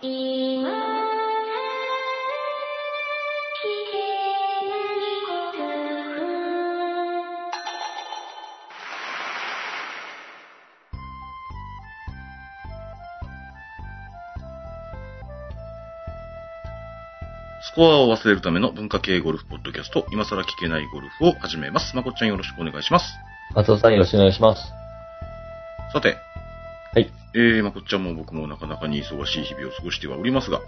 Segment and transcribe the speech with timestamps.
[0.00, 0.76] 今は
[3.58, 3.98] 聞け
[4.68, 5.58] ないこと
[17.62, 21.96] スコアを忘れるための文化系ゴルフポッドキャスト、今更聞けないゴルフを始めます。
[21.96, 23.06] まこっちゃんよろしくお願いします。
[23.56, 24.62] 松尾さんよろしくお願いします。
[25.92, 26.27] さて、はい。
[27.34, 30.60] えー、まこっちゃんも僕もなかなかに忙しい日々を過ごしてはおりますが、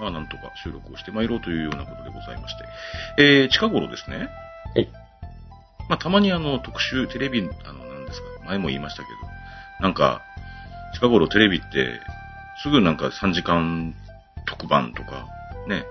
[0.00, 2.56] まあなんとか収録をしてまいろうというようなことでございまし
[3.16, 4.28] て、えー、近頃ですね、
[4.74, 4.88] はい。
[5.88, 9.14] まあたまにあの特集、テレビ、あの、なんですか、前も言いましたけど、
[9.80, 10.22] なんか、
[10.94, 12.00] 近頃テレビって、
[12.62, 13.94] すぐなんか3時間
[14.46, 15.26] 特番とか、
[15.68, 15.84] ね、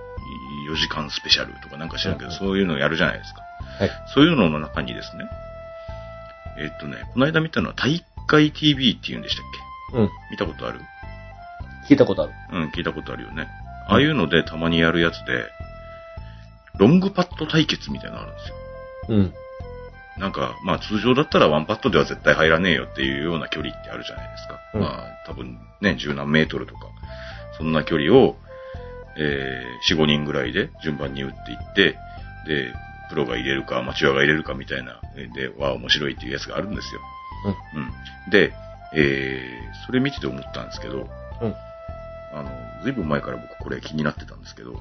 [0.70, 3.42] 4時間スペシャルとかなんか知らんけど、そういうのやるじゃないですか。
[3.80, 3.92] はい。
[4.14, 5.26] そういうのの中にですね、
[6.58, 9.46] えっとね、この間見たのは大会 TV っていうんでしたっ
[9.94, 10.08] うん。
[10.08, 10.82] け見たことある？
[11.90, 12.34] 聞いたことある。
[12.52, 13.48] うん、聞いたことあるよね。
[13.88, 15.46] ああいうのでたまにやるやつで、
[16.78, 18.56] ロングパット対決みたいなのあるんですよ。
[19.10, 19.34] うん。
[20.18, 24.60] なんか、まあ通常だったらワンパットでは絶対入らねえよっていうような距離ってあるじゃないですか。
[24.74, 26.82] うんまあ多分ね、十何メートルとか、
[27.58, 28.36] そんな距離を、
[29.18, 31.98] えー、4、5人ぐらいで順番に打っていって、
[32.48, 32.74] で、
[33.10, 37.02] プロが入れるか、アマチュアが入れるかみたいな、えーで、わあ、面白いっていうやつがあるんですよ。
[38.26, 38.32] うん。
[38.32, 38.54] で、
[38.96, 41.10] えー、それ見てて思ったんですけど、
[41.42, 41.56] うん。
[42.34, 42.50] あの、
[42.84, 44.74] ずいぶん前から僕これ気になってたんですけど、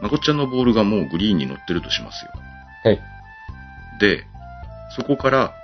[0.00, 2.32] まこっちゃんのボールがもうグリーンに乗ってるとしますよ。
[2.84, 3.00] はい。
[4.00, 4.24] で、
[4.96, 5.54] そこから、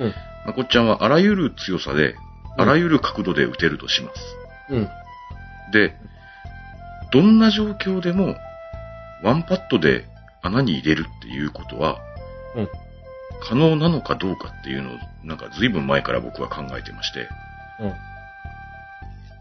[0.00, 0.14] うん。
[0.46, 2.24] まこっちゃんはあらゆる強さで、うん
[2.56, 4.20] あらゆる角度で打てるとします。
[4.70, 4.88] うん。
[5.72, 5.96] で、
[7.12, 8.36] どんな状況でも、
[9.22, 10.06] ワンパットで
[10.42, 11.98] 穴に入れるっていうことは、
[12.54, 12.68] うん。
[13.48, 17.28] 可能なのかどうかっていうのを、なんか随分前から僕は考えてまして、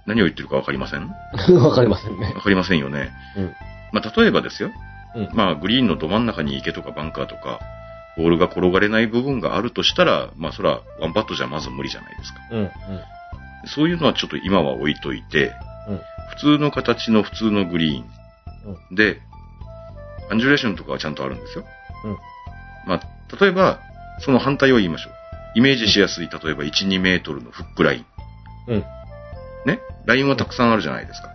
[0.06, 1.08] 何を言ってるかわかりません？
[1.08, 1.16] わ
[1.48, 1.64] うん。
[1.64, 2.34] わかりませんね。
[2.34, 3.12] かりませんよね。
[3.38, 3.54] うん。
[3.94, 4.72] まあ、例えばですよ。
[5.16, 5.30] うん。
[5.34, 7.60] まあ、グリーンのど真ん中に池とかバンカーとか、
[8.18, 12.40] ボールが転がれない部分があるとしたら、まあ、そら、ワンパットじゃまず無理じゃないですか。
[12.52, 12.60] うん。
[12.60, 12.70] うん。
[13.68, 15.54] そういうのはちょっと今は置いといて、
[15.88, 16.02] うん。
[16.32, 18.06] 普通の形の普通のグリーン
[18.90, 18.96] うん。
[18.96, 19.22] で、
[20.30, 21.64] アンジュレーションとかはちゃんとあるんですよ。
[22.06, 22.18] うん。
[22.88, 23.80] まあ、例えば、
[24.20, 25.14] その反対を言いましょう。
[25.56, 28.06] イメージしやすい、例えば1、2メートルのフックライン。
[28.68, 28.84] うん。
[29.66, 29.80] ね？
[30.06, 31.30] ラインはたくさんあるじゃないですか。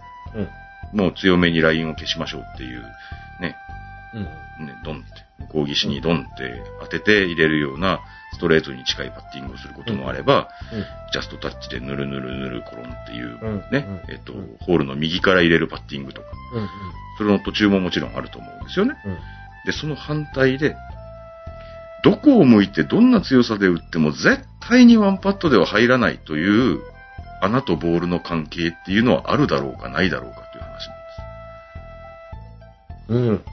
[0.93, 0.99] うん。
[0.99, 2.83] もう強めにラインを消しましょうっていう、
[3.41, 3.57] ね？
[4.15, 4.67] うん。
[4.67, 5.07] ね、ドンって、
[5.39, 8.01] 向こう岸にドンって当てて入れるような
[8.33, 10.85] ストレートに近いパッティングをすることもあれば、うん。
[11.13, 16.69] ジャストタッチでぬるぬるぬるコロンっていう、うんね、うんえっとうん、ホールの右から入れるパッティングとか、うん。
[17.19, 18.97] それの途中ももちろんあると思うんですよね。
[19.05, 19.19] うん。
[19.65, 20.75] で、その反対で、
[22.05, 26.81] どこを向いてどんな強さで打っても絶対にワンパットでは入らないという
[27.41, 30.89] 穴とボールの関係っていうのはあるだろうかないだろうかという話
[33.09, 33.31] なんです。
[33.31, 33.45] うん。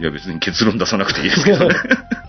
[0.00, 1.74] いや別に結論出さなくていいですけどね。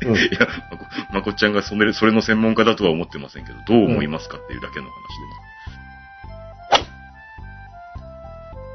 [0.05, 5.54] うん いや、まこまこっちゃんがそれそれの専門家だとは思ってませんけど、どう思いますかっていうだけの話で。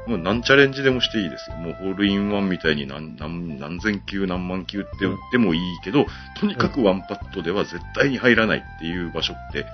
[0.07, 1.57] もう何チャレンジでもしていいですよ。
[1.57, 6.05] もうホールインワンみたいに何何何千球何万球って打ってもいいけど、
[6.39, 9.65] とにかくワンパットでは絶対に入らないっていう場所って、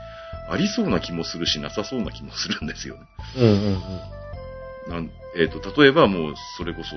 [0.50, 3.02] ありそうな気もするし、なさそうな気もするんですよね。
[3.38, 3.48] うん。
[3.48, 4.94] うん。
[4.94, 6.96] なんえっ、と、例えばもう、それこそ、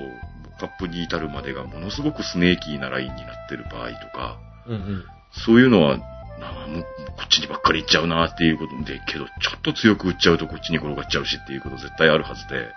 [0.59, 4.37] カップに至るまでがものすごくスネーキーなラインになってる場合とか、
[4.67, 4.73] うん。
[4.73, 5.05] うん。
[5.31, 5.99] そういうのは、
[6.41, 12.67] なあもうこっちにばっかり行っちゃうなっていうことで、けど、ちょっと強く打っちゃうとこっちに転がっちゃうしっていうこと絶対あるはずで、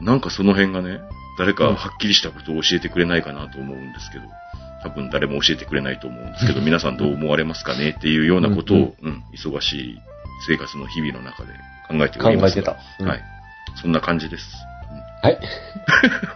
[0.00, 0.04] うん。
[0.04, 1.00] なんかその辺がね、
[1.38, 4.24] 誰かはっきりしたことを教えてくれないかなと思うんですけど、
[4.82, 9.98] 多分誰も教えてくれないと思うんですけど、 皆さんどう思われますかねっていうようなことを、うん、忙しい
[10.48, 11.52] 生活の日々の中で
[11.88, 12.60] 考えてお考りますが。
[12.60, 12.76] えてた。
[13.00, 13.22] うんはい。
[13.80, 14.44] そんな感じです。
[15.26, 15.38] はい。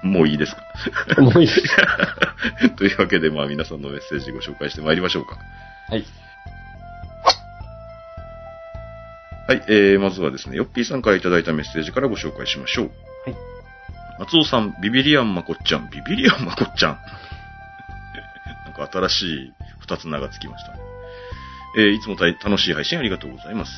[0.03, 0.63] う んもういいですか？
[1.23, 1.49] もういい。
[2.77, 5.37] というわけで、まあ皆さんのメッセージご紹介してまいりましょうか。
[5.89, 6.05] はい。
[9.49, 12.87] はい、えー、まずはですね、ヨッピーさんからいただいたメッセージからご紹介しましょう。
[12.87, 12.91] は
[13.31, 13.37] い。
[14.21, 16.99] 松尾さん、ビビリアンマコッちゃん、ビビリアンマコッちゃん。
[18.67, 20.79] なんか新しい二つ名がつきましたね。
[21.79, 23.73] えー、いつも楽しい配信ありがとうございます。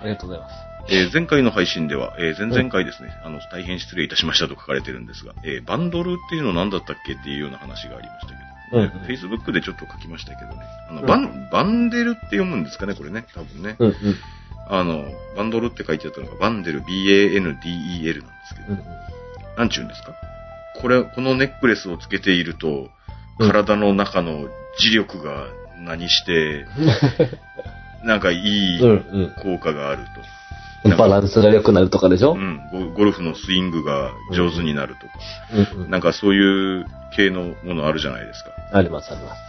[0.00, 0.67] ありがとうございます。
[0.90, 8.38] えー前回の配信では、えー前々回ですね、あの、大変失礼いたしましたと書かれてるんですが、えーバンドルっていうの何だったっけっていうような話がありましたけど、
[8.70, 10.56] うんうん Facebook でちょっと書きましたけどね、
[10.90, 13.76] あの、うんバン、バンデルって読むんですかね、これね、多分ね。
[13.78, 13.88] うん。
[13.88, 13.96] うん。
[14.70, 15.04] あの、
[15.36, 18.82] バンドルって書いてあったのが、バンデル、B-A-N-D-E-L なんですけど、うん。
[19.56, 20.14] なんちゅうんですか？
[20.80, 22.88] これ、このネックレスをつけていると、うん
[23.40, 24.48] 体の中の
[24.80, 25.46] 磁力が
[25.78, 26.66] 何して、
[28.04, 30.06] なんかいいうん効果があるうん。
[30.96, 32.34] バランスが良くなるとかでしょ？
[32.34, 32.40] と。
[32.40, 32.60] うん。
[32.72, 35.12] ゴゴルフのスイングが上手になるとか。
[35.76, 35.90] うんうん。
[35.90, 36.86] なんかそういう
[37.16, 38.50] 系のものあるじゃないですか。
[38.72, 39.40] ありますあります。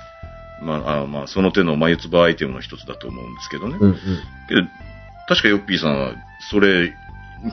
[0.61, 3.77] まあ、あまあ、その手の眉唾アイテムの一つだと思うんですけどね。
[3.79, 3.95] うんうん。
[3.95, 4.61] けど、
[5.27, 6.13] 確かヨッピーさんは、
[6.51, 6.93] それ、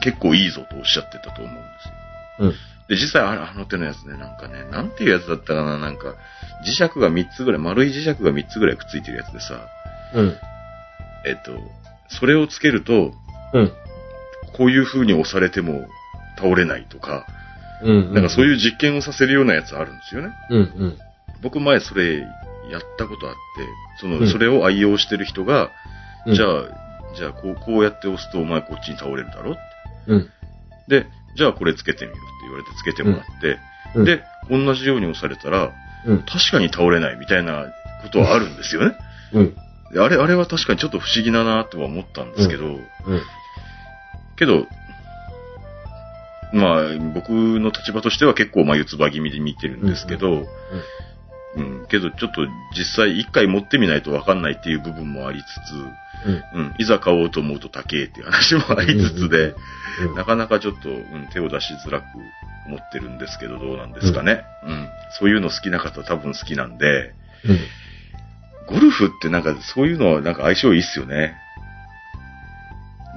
[0.01, 1.93] 結構いいぞとおっしゃってたと思うんですよ。
[2.39, 2.51] うん。
[2.89, 6.15] で、実際あのあの手のやつね、なんかね、なんていうやつだったかな、なんか、
[6.65, 9.61] 磁石が3つぐらい、丸い磁石が3つぐらいくっついてるやつでさ、
[10.15, 10.35] うん。
[11.25, 11.51] えっと、
[12.09, 13.13] それをつけると、
[13.53, 13.71] うん。
[14.55, 15.87] こういう風に押されても
[16.37, 17.25] 倒れないとか、
[17.83, 18.13] うん。
[18.13, 20.29] なんかそうういう実験をさせるようなやつあるんですよね。
[20.49, 20.53] ん。
[20.53, 20.97] うんうん。
[21.41, 23.39] 僕前それやったことあって、
[23.99, 25.71] その、うんそれを愛用してる人が、
[26.25, 26.63] うんじゃあ、
[27.15, 29.55] じゃあこう、こうやって押すとお前こっちに倒れるだろ
[30.07, 30.29] うん。
[30.87, 33.59] で、じゃあこれつけてみろって言われてつけてもらって、
[33.95, 35.71] うんで、同じように押されたら、
[36.05, 36.17] うん。
[36.23, 37.65] 確かに倒れないみたいな
[38.03, 38.97] ことはあるんですよね。
[39.33, 39.55] うん。
[39.93, 42.77] であれ、あれは確かにちょっと不思議だなとは思ったんですけど、うん。
[44.37, 44.67] けど、
[46.53, 50.47] まあ、僕の立場としては結構眉唾気味で見てるんですけど、
[51.55, 52.47] うん、けどちょっと
[52.77, 55.43] 実際一回持ってみないとわかんないっていう部分もありつ
[56.25, 56.41] うん。
[56.41, 59.55] つ、うん、いざ買おうと思うと高えっていう話もありつつで、
[60.07, 60.15] うん。
[60.15, 62.05] なかなかちょっと、うん、手を出しづらく
[62.67, 64.43] 思ってるんですけど、どうなんですかね。
[64.63, 64.87] うん。
[65.19, 67.13] そういうの好きな方多分好きなんで、
[67.45, 67.59] うん。
[68.67, 71.35] ゴルフってなんかそういうのはなんか相性いいっすよね。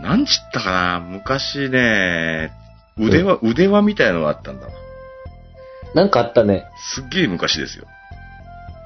[0.01, 1.01] なんちったかな？
[1.01, 2.53] 昔ね、
[2.99, 4.73] 腕輪、腕輪みたいなのがあったんだわ。
[5.95, 6.67] なんかあったね。
[6.95, 7.87] すっげえ昔ですよ。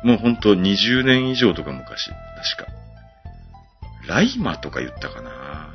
[0.02, 2.10] もうほんと20年以上とか昔。
[2.56, 2.72] 確か。
[4.08, 5.70] ライマとか言ったかな？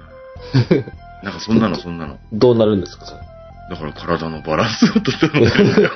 [1.23, 2.17] なんかそんなのそんなの。
[2.31, 3.21] どうなるんですか、それ。
[3.69, 5.91] だから体のバランスを整えるんだよ。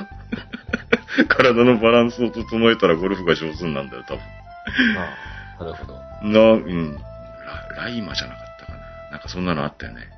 [1.30, 4.22] 体のバランスを整えたらゴルフが上手になるんだよ、多分。
[4.98, 5.16] あ
[5.60, 5.64] あ。
[5.64, 6.00] なるほど。
[6.24, 6.96] な、うん。
[7.78, 8.43] ラライマじゃなかった
[9.24, 10.10] かそんなのあったよね。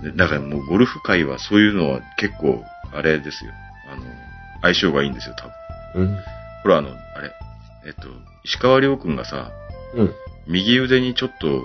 [0.00, 0.12] うん。
[0.12, 3.52] でだからもうゴルフ界はそういうのは結構、あれですよ。
[3.92, 4.02] あの、
[4.62, 5.46] 相性がいいんですよ、多
[5.98, 6.08] 分。
[6.08, 6.18] うん。
[6.62, 7.32] ほら、あの、あれ、
[7.86, 8.08] えっと、
[8.44, 9.50] 石川亮君がさ、
[9.94, 10.14] うん。
[10.46, 11.62] 右腕にちょっと、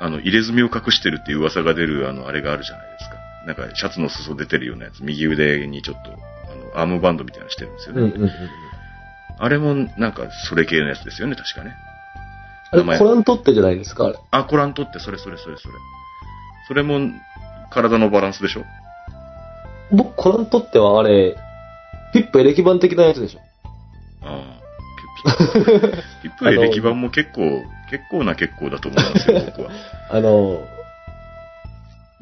[0.00, 3.16] あの、入れ墨を隠してるっていう噂が出る、あの、あれがあるじゃないですか。
[3.46, 6.14] なんか、シャツの裾出てるようなやつ、右腕にちょっと、あ
[6.76, 8.02] の、アームバンドみたいなのしてるんですよね。
[8.02, 8.12] うん。
[8.12, 8.22] うん。
[8.22, 8.30] うん。
[9.38, 11.74] あれも、なんか、それ系のやつですよね、確かね。
[12.78, 14.18] 名前コラン取ってじゃないですか、あれ。
[14.30, 15.74] あ、コラン取って、それそれそれそれ。
[16.68, 16.98] それも、
[17.70, 18.62] 体のバランスでしょ？
[19.92, 21.36] 僕、コラン取ってはあれ、
[22.12, 23.40] ピップエレキ板的なやつでしょ。
[24.22, 24.60] ああ。
[25.24, 25.92] ピッ
[26.22, 29.70] ピ ピップエレキ板も結構、結構な結構だと思いますよ、 僕は。
[30.10, 30.62] あの、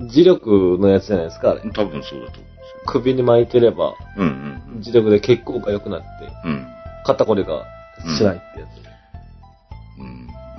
[0.00, 1.60] 磁力のやつじゃないですか、あれ。
[1.70, 2.46] 多分そうだと思うんですよ。
[2.86, 6.06] 首に巻いてれば、うんうん磁力で血行が良くなって、
[6.44, 6.50] うん。
[6.50, 6.66] うん。
[7.04, 7.64] 肩こりが
[8.16, 8.91] しないってやうん。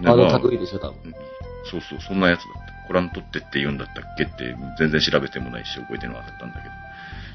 [0.04, 0.10] つ。
[0.10, 0.98] あのま類でしょ、多分。
[1.06, 1.14] うん
[1.66, 2.74] そうそう、そんなやつだった。
[2.88, 6.74] コラン取ってって言うんだったっけって全然調べてもないし覚えてなかったんだけど。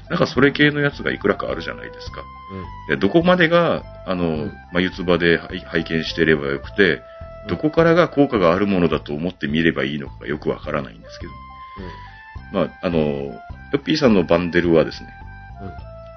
[0.09, 2.23] なんかそれ系のやつがいくらかあるじゃないですか。
[2.87, 7.01] でどこまでが、あの、ん眉唾で拝拝見してればよくて、
[7.47, 11.31] どこからが効果があるものだと思って見ればいいのかがよくわからないんですけど。
[12.51, 13.33] まあ、あの、ヨ
[13.73, 15.09] ッピーさんのバンデルはですね、
[15.61, 15.71] うん。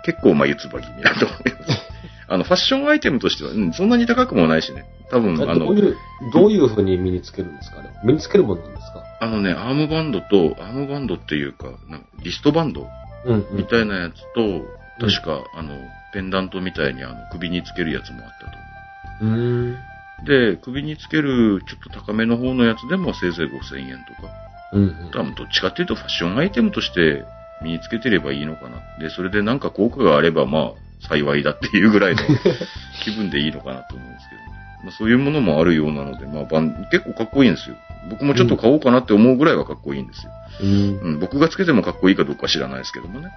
[0.04, 1.38] 結構眉唾気味だと思い
[1.68, 1.88] ます。
[2.32, 4.86] あの、ファッションアイテムとしては、うん、そんなに高くもないしね。
[5.10, 5.42] 多分、うん。
[5.50, 5.96] あのどう、いう、
[6.32, 7.90] どういう風に身につけるんですかね？
[8.04, 9.04] 身につけるものなんですか？
[9.20, 12.88] あのね、アームバンドと、アームバンドっていうか、なんかリストバンド
[13.26, 13.56] うん、うん。
[13.58, 14.64] みたいなやつと、
[14.98, 15.76] 確か、あの、
[16.14, 19.76] ペンダントみたいにあの首につけるやつもあったとうーん。
[20.24, 24.32] で、首につけるちょっと高めの方のやつでもせいぜい5000円とか。
[24.72, 25.10] うん、うん。
[25.12, 27.24] 多分どっちかっていうとファッションアイテムとして
[27.62, 28.78] 身につけてればいいのかな。
[28.98, 30.72] で、それでなんか効果があればまあ
[31.08, 32.22] 幸いだっていうぐらいの
[33.02, 34.48] 気分でいいのかなと思うんですけどね。
[34.84, 37.76] まあ、そういうものもあるようなので、まあバン結構かっこいいんですよ。
[38.10, 40.32] 僕もちょっと買おうかなって思うぐらいはかっこいいんですよ。
[40.60, 40.98] うん。
[40.98, 43.28] うん、僕がつけてもかっこいいかどうかは知らないですけどもね。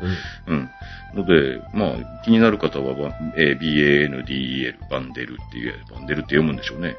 [0.48, 0.56] うん。
[0.56, 0.70] うん。
[1.14, 6.96] ので、まあ、気になる方は、ばえー BANDEL、バンデルっていう、バンデルって読むんでしょうね。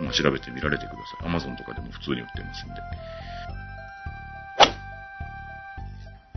[0.00, 0.06] うん。
[0.06, 1.30] まあ、調べてみられてください。
[1.30, 2.74] Amazon とかでも普通に売ってますんで。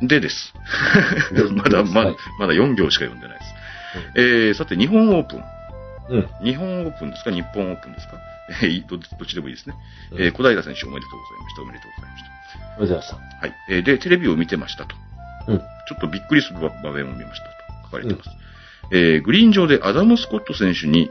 [0.07, 0.53] でです。
[1.55, 3.56] まだ、まだはい、まだ4行しか読んでないです。
[4.15, 5.43] えー、さて、日本オープン。
[6.09, 6.29] うん。
[6.43, 7.31] 日本オープンですか？
[7.31, 8.13] 日本オープンですか？
[8.63, 9.75] えーど、どっちでもいいですね。
[10.11, 11.61] うんえー小平選手おめでとうございました。
[11.61, 12.29] おめでとうございました。
[12.29, 13.15] ありがとうございました。
[13.15, 13.53] はい。
[13.69, 14.95] えーで、テレビを見てましたと。
[15.47, 15.57] うん。
[15.59, 15.65] ちょ
[15.95, 17.51] っとびっくりする場面を見ましたと
[17.85, 18.29] 書かれてます。
[18.91, 21.09] えーグリーン上でアダム・スコット選手に、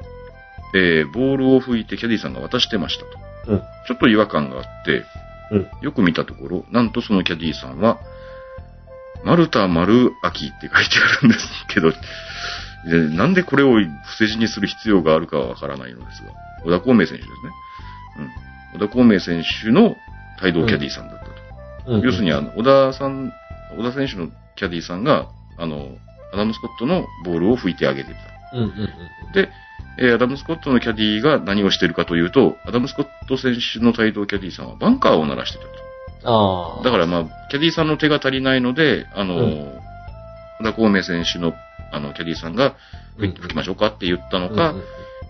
[0.75, 3.53] えーボールを拭いてキャディさんが渡してましたと。
[3.53, 3.59] うん。
[3.87, 5.05] ちょっと違和感があって、
[5.51, 5.69] うん。
[5.83, 7.99] よく見たところ、なんとそのキャディさんは、
[9.25, 11.93] マルタ・マルアキって書いてあるんですけど、
[12.87, 16.33] でなんでこれを伏せ字にする必要があるかはわからないのですが、
[16.65, 17.31] 小田孔明選手ですね。
[18.75, 19.97] 小田孔明選手の
[20.43, 21.33] 帯同キャディーさんだったと。
[21.89, 23.33] うん要するに、あの、小田さん、
[23.77, 25.97] 小田選手のキャディーさんが、あの、
[26.33, 28.57] アダム・スコットのボールを拭いてあげてた。
[28.57, 29.33] うんうんうん。
[29.33, 29.49] で、
[29.99, 35.71] えーアダム・スコットのキャディーが何をしてるかというと、アダム・スコット選手の帯同キャディーさんはバンカーを鳴らしてたと。
[36.25, 36.85] ああ。
[36.85, 39.79] だからまあ、キャディーさんの手が足りないので、あの、うん
[40.59, 41.53] 小田孔明選手の、
[41.93, 42.77] あの、キャディーさんが、
[43.19, 44.83] うん吹きましょうかって言ったのか、うん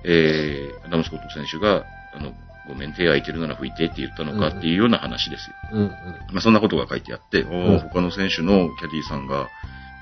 [0.05, 1.85] えー、アダム・スコット選手が、
[2.15, 2.33] あの、
[2.67, 5.57] ごめん、手空いてるなら拭いてって言ったのかっていうような話ですよ。
[5.73, 5.89] うんうん。
[6.33, 9.49] まあ、そんなことが書いてあって、うん他の選手のキャディーさんが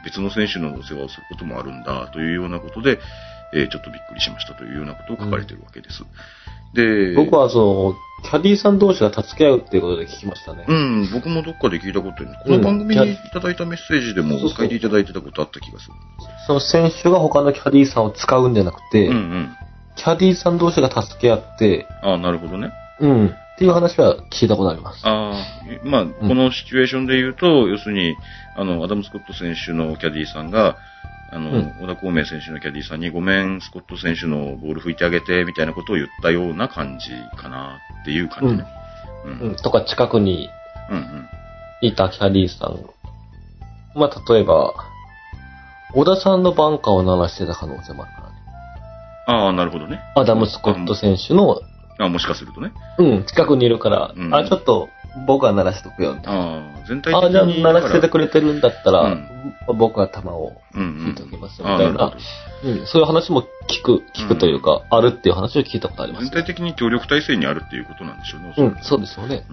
[0.04, 2.98] 別の選手のお世話をすることもあるんだというようなことで、
[3.54, 6.02] えーちょっとびっくりしましたというようなことを書かれてるわけです。
[6.74, 10.64] で、僕はその、キャディーさん同士が助け合うっていうことで聞きましたね。
[10.66, 12.28] うん、僕もどっかで聞いたことある。
[12.42, 15.94] この番組にいただいたメッセージでも書いていただいてたことあった気がする。
[16.46, 19.56] その選手が他のキャディーさんを使うんじゃなくて、うんうん。
[19.96, 22.72] キャディーさん同士が助け合って、ああ、なるほどね。
[23.00, 23.26] うん。
[23.26, 25.06] っていう話は聞いたことあります。
[25.06, 25.34] ああ、
[25.84, 28.16] まあ、このシチュエーションで言うと、要するに、
[28.56, 30.76] あの、アダム・スコット選手のキャディーさんが、
[31.34, 38.64] あの、うん小田孔明選手のキャディーさんに、ごめん、スコット選手のボール拭いてあげて、みたいなことを言ったような感じかなっていう感じね。
[39.24, 39.48] うん。
[39.48, 39.56] うん。
[39.56, 40.48] とか近くに
[40.90, 41.28] うんうん。
[41.80, 42.78] いたキャディーさん。
[43.98, 44.74] まあ、例えば、
[45.92, 48.34] 小田さんのバンカーを鳴らしてた可能性もあるからね。
[49.26, 50.00] ああ、なるほどね。
[50.16, 51.60] アダム・スコット選手の、
[51.98, 52.72] あもしかするとね。
[52.98, 54.88] うん、近くにいるから、うんあ、ちょっと
[55.26, 56.40] 僕は鳴らしとくよ、みたいな。
[56.40, 57.62] ああ、全体あ、的じゃあに。
[57.62, 59.28] 鳴らしててくれてるんだったら、うん
[59.78, 61.98] 僕は球をうんうん引いておきますみたいななるほ。
[62.06, 62.16] ど。
[62.64, 66.32] うん、そういう話も聞く、聞くというか、あるっていう話を聞いたことあります全。
[66.42, 68.54] 体的に協力体制にあるっていうことなんでしょうね。
[68.56, 69.46] うんそうですよね。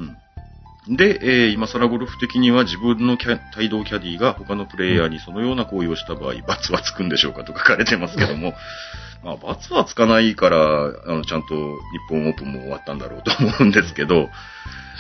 [0.88, 0.96] うん。
[0.98, 8.54] で、えー今更ゴルフ的には自分のキャ帯同キャディーが他のプレイヤーにそのような行為をした場合、 罰はつくんでしょうかと書かれてますけども、
[9.24, 11.62] まあ、罰はつかないから、あの、ちゃんと日
[12.10, 14.30] 本オープンも終わったんだろうと思うんですけど、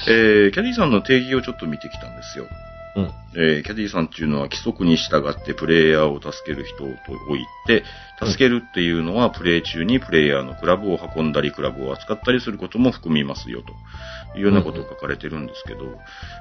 [0.07, 2.47] えーキャディーさんの定義をちょっと見てきたんですよ。
[2.95, 3.11] うん。
[3.35, 7.83] えーキャディーさんっていうのは規則に従ってプレイヤーを助ける人と置いて、
[8.19, 15.85] 助けるっていうのはプレイ中にプレイヤーのクラブを運んだり、クラブを扱ったりすることも含みますよというようなことを書かれてるんですけど、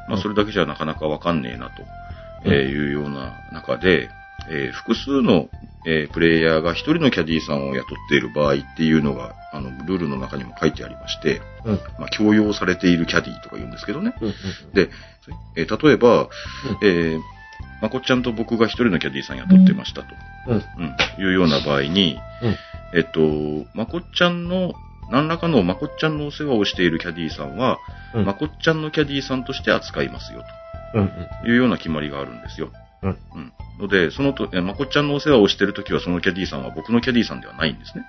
[0.08, 1.82] まあそれだけじゃなかなかわかんねえなと、
[2.44, 4.08] えーいうような中で、
[4.48, 5.48] えー複数の、
[5.86, 11.74] えープレイヤーが一人のキャディーさんを雇っている場合っていうのが、あの、ルールの中にも書いてありまして、うん。
[11.98, 14.14] まあ、強要されているキャディーとか言うんですけどね。
[14.20, 14.28] うん。
[14.28, 14.34] うん
[14.74, 14.90] で、
[15.56, 16.28] えー例えば、
[16.82, 17.20] えー
[17.82, 20.08] まこっちゃんと僕が一人のキャディーさん雇ってましたと。
[20.48, 20.56] うん。
[20.56, 20.62] うん。
[21.22, 22.56] いうような場合に、うん
[22.92, 24.74] えっと、まこっちゃんの、
[25.10, 27.78] 何らかのまこっちゃんのお世話をしているキャディーさんは、
[28.14, 30.44] うんまこっちゃんのキャディーさんとして扱いますよ
[30.94, 31.00] うん。
[31.00, 31.10] うん。
[31.42, 32.70] というような決まりがあるんですよ。
[33.02, 33.18] うん。
[33.34, 33.52] うん。
[33.80, 38.04] ので、そのと、えまこっちゃんのお世話をしているときはそのキャディーさんは僕のキャディーさんではないんですね。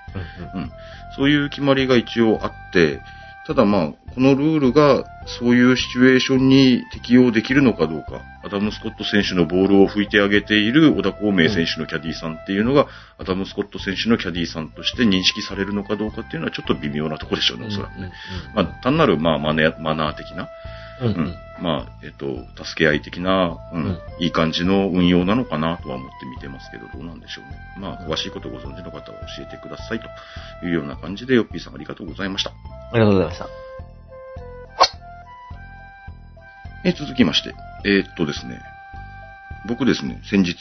[0.55, 0.71] うん。
[1.15, 2.99] そういう決まりが一応あって、
[3.47, 18.11] ただまあ、このルールがそういうシチュエーションに適用できるのかどうか、アダム・スコット選手のボールを拭いてあげている小田孔明選手のキャディーさんっていうのが、アダム・スコット選手のキャディーさんとして認識されるのかどうかっていうのはちょっと微妙なところでしょうね、おそらくね。
[18.53, 20.47] まあ、単なる、まあ、マネマナー的な、
[21.01, 21.35] うん。
[21.61, 22.27] まあ、えっと、
[22.63, 27.57] 助け合い的な、うん、うんいい感じの運用なのかなとは思って見てますけど、どうなんでしょうね。
[27.79, 29.03] まあ、詳しいことをご存知の方は
[29.37, 32.51] 教えてくださいというような感じで、ヨッピーさんありがとうございました。
[32.51, 32.53] あ
[32.93, 33.47] りがとうございました。
[36.83, 37.53] えー続きまして、
[37.85, 38.59] えーっとですね、
[39.67, 40.55] 僕ですね、先日、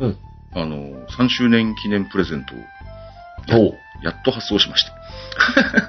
[0.00, 0.18] うん。
[0.52, 2.64] あの、3周年記念プレゼントをや
[3.52, 4.92] おうやっと発送しまして。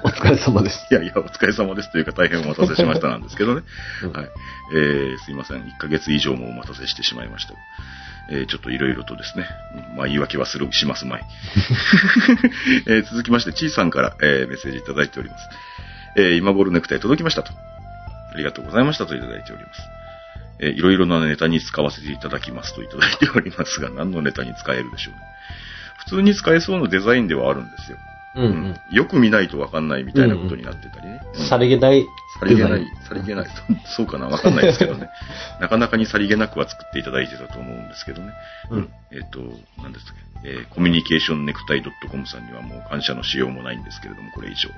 [0.02, 0.86] お疲れ様です。
[0.90, 3.62] いやいや、お疲れ様ですというか大変お待たせしましたなんですけどね。
[4.02, 4.30] うんはい。
[4.74, 5.62] えー、すいません。
[5.62, 7.54] 1ヶ月以上もお待たせしてしまいました。
[8.30, 9.46] えー、ちょっといろいろとですね、
[9.90, 11.24] うんまあ言い訳はする、しますまい。
[12.86, 15.48] えー、続きまして、ちーさんから、えー、メッセージいただいております。
[16.16, 17.52] えー、今頃ネクタイ届きましたと。
[17.52, 19.80] ありがとうございましたといただいております。
[20.58, 25.20] えー、いろいろなネタに使わせていただきますといただいておりますが、何のネタに使えるでしょうね。
[25.98, 27.98] 普通に使えそうなデザインではあるんですよ。
[28.36, 28.96] うんうん。
[28.96, 31.20] よく見ないとわかんないみたいなことになってたりね。
[31.34, 32.06] うんさりげない
[32.38, 33.46] さりげないさりげない、
[33.84, 35.08] そうかなわかんないですけどね。
[35.60, 38.32] なかなかにさりげなくは作っていただいてたと思うんですけどね。
[38.70, 38.88] うん。
[39.12, 39.40] えっ、と、
[39.82, 40.12] 何ですか
[40.44, 44.68] えーコミュニケーションネクタイ .com さんにはもう感謝のしようもないんですけれども、これ以上。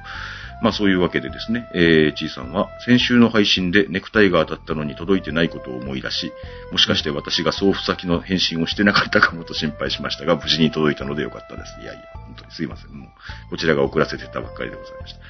[0.62, 6.33] まあそういうわけでですね、えー、ちいさんは先週の配信でネクタイが当たったのに届いてないことを思い出し、
[6.73, 11.81] もしかして私が送付先の返信をしてなかったかもと心配しましたが、無事に届いたのでよかったです。
[11.81, 12.90] いやいや、本当にすいません。
[12.90, 13.09] もう、
[13.50, 15.21] こちらが送らせてたばっかりでございました。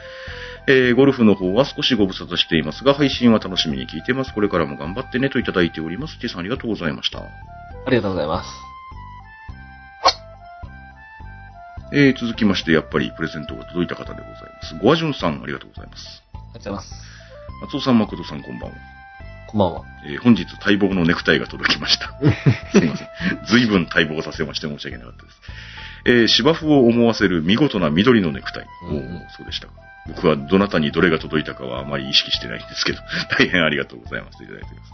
[0.69, 4.35] えー、ゴルフの方は少しご無沙汰していますが、配信は楽しみに聞いています。
[4.35, 6.19] これからも頑張ってねといただいております。
[6.19, 7.21] ちいさんありがとうございました。
[7.21, 8.51] ありがとうございます。
[11.91, 14.25] えー、続きまして、やっぱりプレゼントが届いた方でござい
[14.61, 14.75] ます。
[14.83, 16.23] ゴアジュンさん、ありがとうございます。
[16.53, 16.93] ございます。
[17.63, 18.98] 松尾さん、誠さん、こんばんは。
[19.49, 19.83] こんばんは。
[20.07, 22.13] えー本日待望のネクタイが届きました。
[22.79, 23.09] すいません。
[23.47, 25.41] 随分待望させまして申し訳なかったです。
[26.05, 28.67] えー芝生を思わせる見事な緑のネクタイ。
[28.91, 29.73] うんそうでしたか。
[30.07, 32.99] 僕はどなたにどれが届いたかはあまり意識してないんですけど、
[33.39, 34.43] 大変ありがとうございます。
[34.45, 34.93] いただいております。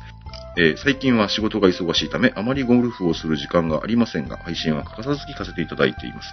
[0.56, 6.32] えー最近は仕事が忙しいため、あまりゴルフをする時間がありませんが、配信は欠かさず聞かせていただいています。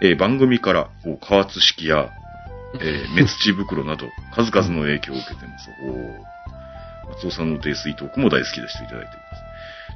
[0.00, 2.08] えー番組から、こう加圧式や、
[2.80, 5.68] えー 目土袋など、数々の影響を受けてます。
[5.84, 6.39] おー
[7.10, 9.50] 松尾さんの泥酔トークも大好きですといただいております。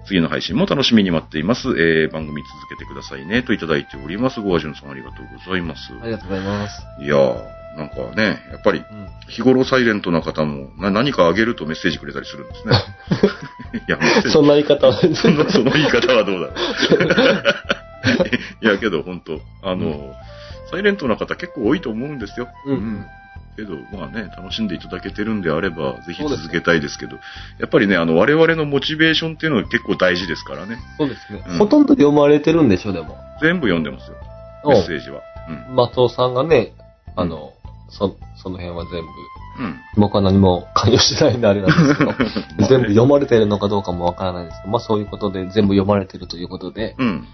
[0.06, 1.68] 次の配信も楽しみに待っています。
[1.68, 4.40] えー、番組続けてくださいね、といただいております。
[4.40, 5.92] ごあじゅんさんありがとうございます。
[6.02, 6.82] ありがとうございます。
[7.00, 9.08] いやー、なんかね、やっぱり、うん。
[9.28, 12.74] 日頃サイレントな方も、な何かあげるとメッセージくれたりするんですね。
[13.88, 13.98] いや、
[14.30, 16.54] そんな言い方は、その、その言い方はどうだろう。
[18.64, 20.14] いや、けど本当あの、
[20.70, 22.48] サイレントな方結構多いと思うんですよ。
[22.66, 23.06] うん
[23.56, 27.16] けど、まあね、楽しんでいただけてるんであれば、ぜひ続けたいですけど、
[27.58, 30.78] やっぱりね、あの、我々のモチベーションっていうのは結構大事ですからね。
[30.98, 33.16] そうですね、うんほとんど読まれてるんでしょ、でも。
[33.40, 34.16] 全部読んでますよ。
[34.64, 35.22] メッセージは。
[35.68, 35.76] うん。
[35.76, 36.72] 松尾さんがね、
[37.16, 37.52] あの、
[37.90, 39.08] そ、その辺は全部、
[39.58, 39.80] うん。
[39.96, 42.12] 僕は何も関与してないんであれなんですけど、
[42.68, 47.06] 全部読まれてるのかどうかもわからないですけど、まあそういうことで全部読まれてるということで、うん。
[47.06, 47.24] うん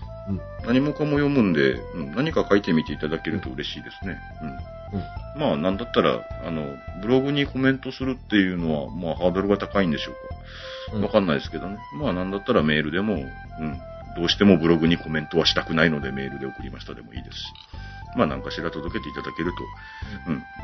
[0.66, 4.18] 何もかも読むんで、うん、何か書いてみていただけると嬉しいですね。
[4.42, 5.40] うん。
[5.40, 6.66] まあ、なんだったら、あの、
[7.00, 10.20] ブログにコメントするっていうのは、まあ、ハードルが高いんでしょうか。
[10.96, 11.78] うんわかんないですけどね。
[12.00, 13.80] まあ、なんだったらメールでも、うん。
[14.16, 17.44] どうしてもブログにコメントはしたくないのでメールで送りましたでもいいですし。
[18.16, 19.58] まあ、何かしら届けていただけると、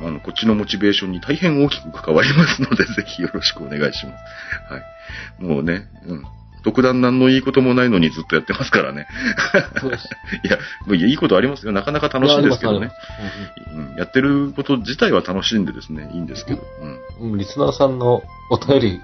[0.01, 0.09] うん。
[0.09, 4.73] あの、こっちのモチベーションに大変大きく関わりますので、ぜひよろしくお願いします。
[4.73, 5.45] はい。
[5.45, 6.25] もうね、うん。
[6.67, 9.07] 特段何のいいこともないのにずっとやってますからね。
[9.81, 10.09] そうです。
[10.45, 11.71] いや、もういいことありますよ。
[11.71, 12.91] なかなか楽しいんですけどね。
[13.73, 16.63] うんうん、やってること自体は楽しんでですね、いいんですけど。
[17.21, 19.01] うんリスナーさんのお便り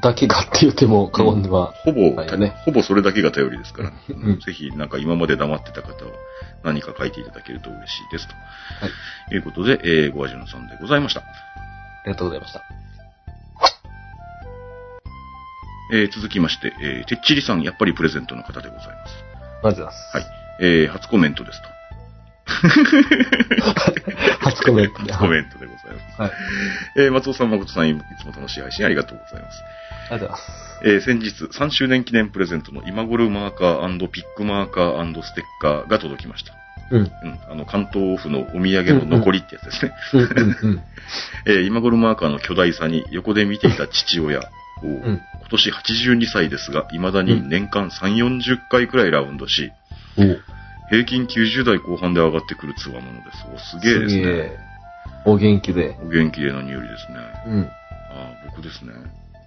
[0.00, 6.10] だけがって言っても過言では、ほぼ、はいねほぼそれだけが頼りですから、うんうんぜひ、なんか今まで黙ってた方は
[6.64, 8.26] 何か書いていただけると嬉しいです。
[8.26, 8.40] とは
[9.30, 9.34] い。
[9.34, 11.20] いうことで、えー、ごあじゅんさんでございました。
[11.20, 11.24] あ
[12.06, 12.62] りがとうございました。
[15.92, 18.86] えー、続きまして、えー、てっちりさん、やっぱりプレゼントの方でございます。
[18.86, 20.16] ありがとうございます。
[20.16, 20.26] はい。
[20.60, 21.73] えー、初コメントですと。
[24.40, 25.12] 初コメントで。
[25.12, 26.20] 初コメントでございます。
[26.20, 26.30] はい。
[26.96, 29.62] えー、松尾さん、誠さん、いつも楽しい配信ありがとうございます。
[30.10, 30.80] ありがとうございます。
[30.84, 36.52] えー先日、3周年記念プレゼントの今頃マーカーピックマーカーステッカーが届きました。
[36.90, 37.00] うん。
[37.00, 37.10] うん。
[37.50, 39.92] あの、関東府のお土産の残りってやつですね。
[40.12, 40.82] うんうんうん。
[41.46, 44.40] えー今頃マーカーの巨大さに横で見ていた父親
[44.82, 49.70] を、ん今年82歳ですが、未だに年間3、40回くらいラウンドし、
[50.16, 50.22] お
[50.94, 53.44] 平均90代後半で上がってくるつわものです。
[53.52, 54.56] おすげえですね。
[55.26, 55.98] お元気で。
[56.00, 57.18] お元気で何よりですね。
[57.46, 57.62] うん。
[57.62, 57.68] あ
[58.12, 58.92] あ、僕ですね。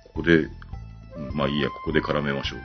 [0.03, 0.49] ここで、うん
[1.33, 2.59] まあいいや、ここで絡めましょう。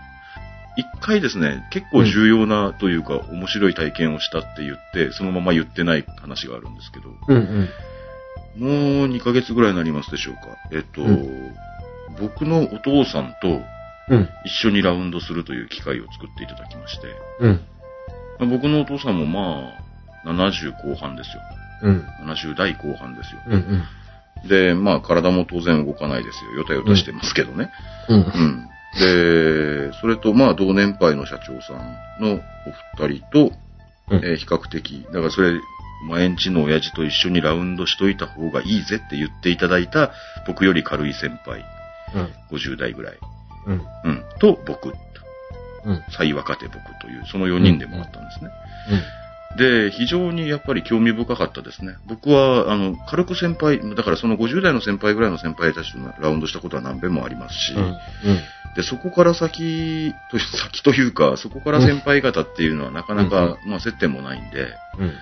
[0.76, 7.68] 一回ですね、結構重要なというか、面白い体験をしたって言って、そのまま言ってない話があるんですけど、うん
[8.58, 8.98] うん。
[8.98, 10.40] もう2ヶ月ぐらいになりますでしょうか。
[10.72, 11.54] えっと、う
[12.20, 13.62] 僕のお父さんと
[14.08, 14.28] うん。
[14.44, 17.06] 一緒にラウンドするという機会を作っていただきまして、
[17.40, 17.60] うん。
[18.42, 19.72] まあ僕のお父さんもま
[20.24, 21.42] あ、70後半ですよ。
[21.82, 22.06] うん。
[22.26, 23.40] 70代後半ですよ。
[23.46, 23.84] うん
[24.42, 24.48] うん。
[24.48, 26.50] で、まあ体も当然動かないですよ。
[26.52, 27.70] よたよたしてますけどね。
[28.08, 28.16] うん。
[28.16, 28.68] うん。
[28.98, 32.40] で、それと、まあ、同年配の社長さんの
[32.98, 33.52] お二人と、
[34.10, 35.58] うんえー比較的、だからそれ、
[36.08, 40.12] 前んちの親父と一緒にラウンドしといた方がいいぜって言っていただいた、
[40.46, 41.64] 僕より軽い先輩、
[42.14, 42.56] うん。
[42.56, 43.18] 50代ぐらい、
[43.66, 43.82] うん。
[44.04, 44.94] うん、と僕、うん。
[46.16, 48.50] 最若手僕という、その4人でもあったんですね。
[49.56, 51.96] で、非常にやっぱり興味深かったですね。
[52.06, 57.82] 僕は、あの、軽く先輩、だからその50代の先輩ぐらいの先輩たちとラウンドしたことは何遍もありますし、うん。
[57.82, 57.96] うん。
[58.76, 65.12] で、そこから先と、 先というか、そこから先輩方っていうのはなかなか、まあ接点もないんで、うん。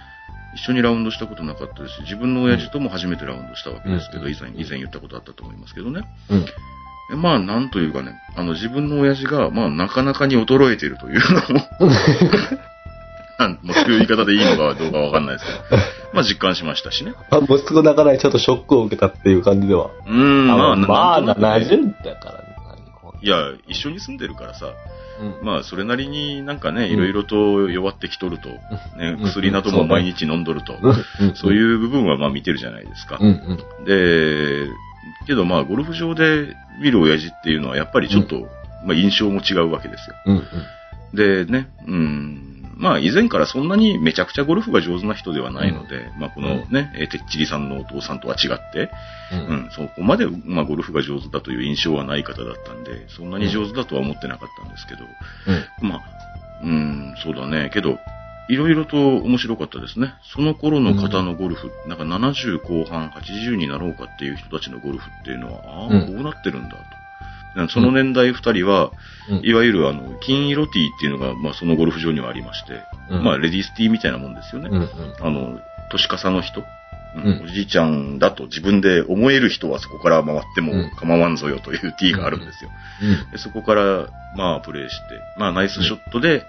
[0.55, 6.03] 一緒にラウンドしたことなかったですし、自分の親父とも初めてラウンドしたわけですけど、うん以前、以前言ったことあったと思いますけどね。
[7.16, 11.68] まあ、なんというかね、あの、自分の親父が、まあ、なかなかに衰えているというのも、
[13.38, 17.14] なんもうそういう言い方でいいのかどうかわかんないですけど、まあ、実感しましたしね。
[17.31, 19.90] あ、息子の中でちょっとショックを受けたっていう感じでは。
[20.07, 22.51] うーん、まあ、まあ、なんとなくね70だからね。
[23.23, 24.66] いや、一緒に住んでるからさ、
[25.20, 25.46] うん。
[25.46, 28.49] まあ、それなりになんかね、うんいろいろと弱ってきとると、
[28.99, 31.35] ねうん、薬なども毎日飲んどると、うん。
[31.35, 33.18] そういう部分はまあ見てるじゃないですか。
[33.87, 34.68] で、
[35.26, 38.48] けどまあ、ゴルフ場で見る親父っていうのはやっぱりちょっと、
[38.84, 40.16] まあ印象も違うわけですよ。
[40.26, 41.16] うんうん。
[41.16, 48.90] でね、うん、まあ以前からそんなにめちゃくちゃゴルフが上手な人ではないので、まあこのね、えーてっちりさんのお父さんとは違って、
[49.32, 49.36] う。
[49.36, 55.00] うんん、そこまで、まあゴルフが上手だという印象はない方だったんで、そんなに上手だとは思ってなかったんですけど、
[55.82, 55.88] うん。
[55.88, 56.02] まあ、
[56.62, 57.70] うん、そうだね。
[57.72, 57.98] けど、
[58.50, 60.14] いろいろと面白かったですね。
[60.34, 67.00] その頃の方のゴルフ、なんか70後半、80になろうかっていう人たちのゴルフっていうのは、ああ、うんこうなってるんだと。
[67.68, 68.90] その年代二人は、
[69.28, 74.68] うんいわゆるあの、金色ティーっていうのが、まあそのゴルフ場にはありまして、うんまあレディースティーみたいなもんですよね。
[74.70, 74.76] うん。
[74.78, 74.88] うん。
[75.20, 75.60] あの、
[75.90, 82.70] 年かさの人、うんうんおじいちゃんだと自分で思える人はそこから回ってもうん構わんぞよというティーがあるんですよ。
[83.02, 83.30] うん。
[83.32, 85.02] でそこから、まあ、プレイして、
[85.36, 86.44] まあ、ナイスショットで、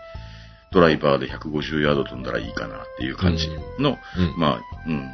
[0.72, 4.40] ドライバーで150ヤード飛んだらいいかなっていう感じの、うん。
[4.40, 5.10] まあ、うん。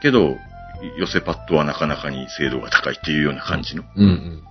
[0.00, 0.36] けど、
[0.98, 4.04] 寄せパットはなかなかに精度が高いっていうような感じの、うん。
[4.04, 4.42] うん。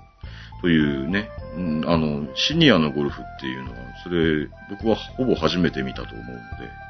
[0.61, 6.41] というね、うんあの、シニアのゴルフっていうのは、それ、僕はほぼ初めて見たと思うので、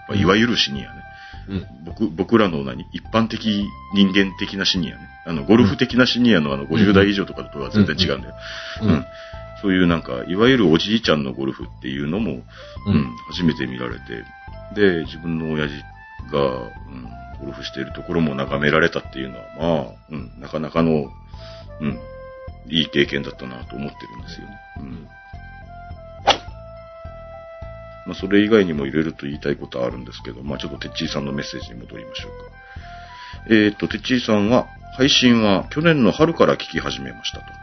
[0.09, 1.03] まあいわゆるシニアね。
[1.49, 1.65] うん。
[1.85, 5.01] 僕、僕らの何一般的人間的なシニアね。
[5.25, 8.35] あの、ゴルフ的なシニアのあの、50代以上とかとは全然違うんだよ。
[8.81, 9.05] ううんん。
[9.61, 12.43] そういうなんか、いわゆるおじいちゃんのゴルフっていうのも、う
[12.87, 14.23] うんん、初めて見られて、
[14.75, 15.75] で、自分の親父
[16.31, 17.03] が、うん、
[17.39, 21.09] ゴルフしているところも眺められたっていうのは、まあ、うん、なかなかの、
[21.79, 21.99] うん、
[22.69, 24.53] いい経験だったなと思ってるんですよね。
[24.79, 25.07] うん。
[28.07, 32.37] まあ、それ以外にもいろいろと言いたいことはあるんですけど、まあ、ちょっとてっちーさんのメッセージに戻りましょうか。
[33.49, 37.60] えーっと、てっちーさんは、配信は去年の春から聞き始めましたと。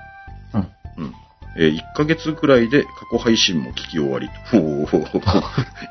[1.58, 4.60] えー1ヶ月くらいで過去配信も聞き終わりと。
[4.60, 5.22] ほうほうほう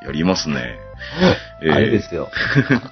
[0.06, 0.80] やりますね。
[1.62, 2.30] え ーあれですよ。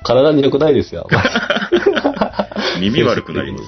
[0.04, 1.08] 体に良くないですよ。
[2.80, 3.64] 耳悪くなります。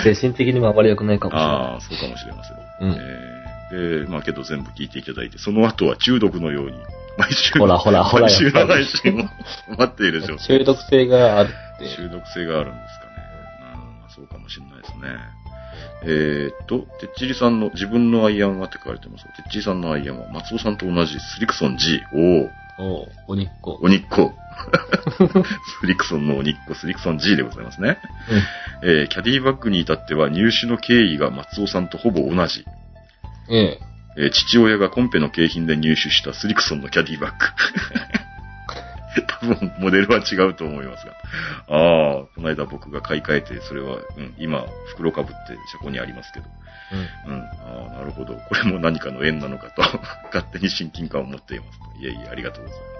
[0.00, 0.14] ん。
[0.14, 1.56] 精神的にもあまり良くないかもしれない。
[1.56, 2.56] ああ、そうかもしれません。
[2.80, 6.72] うんえーで、まあけど全部聞いていただいて、その後は中毒のように、
[7.16, 9.18] 毎週、ほらほらほら毎週の配信
[9.68, 10.38] を待っている状態。
[10.58, 11.88] 中毒性があるって。
[11.96, 13.12] 中毒性があるんですかね。
[14.04, 15.41] うん、そうかもしれないですね。
[16.04, 19.24] えーっと、てっちりさんの自分のアイアンはって書かれてます。
[19.24, 22.00] てっちりさんのアイアンは松尾さんと同じスリクソン G。
[22.12, 23.78] おー、おうお肉子。
[23.82, 24.32] おにっこ。
[25.80, 27.98] スリクソンのおにっこ、スリクソン G でございますね。
[28.82, 32.64] えーキャディバッグに至っては入手の経緯が松尾さんとほぼ同じ。
[33.48, 33.56] うん。
[33.56, 33.78] ええ。
[34.16, 37.36] えー父親がコンペの景品で入手したスリクソンのキャディバッグ。
[39.78, 41.12] モデルは違うと思いますが。
[41.68, 46.46] ああ、この間僕が買い替えて、それは、うん、今、袋かぶって車庫にありますけど。
[47.26, 48.34] うん、ああ、なるほど。
[48.34, 49.82] これも何かの縁なのかと、
[50.32, 51.78] 勝手に親近感を持っています。
[52.00, 52.92] いえいえ、ありがとうございます。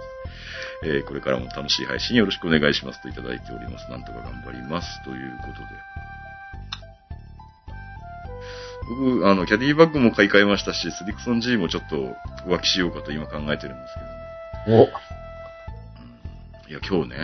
[0.85, 3.89] えーこれからも楽しい配信よろしくお願いしますといただいております。
[3.89, 5.01] なんとか頑張ります。
[5.03, 6.03] ということで。
[8.89, 13.93] 僕、あの、キャディバッグも買い替えましたし、スリクソン G もちょっと浮気しようかと今考えてるんです
[14.65, 14.89] けど、お。
[16.73, 17.15] いや、今日ね、